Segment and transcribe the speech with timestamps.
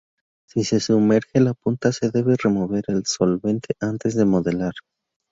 [0.47, 4.73] Si se sumerge la punta se debe remover el solvente antes de modelar.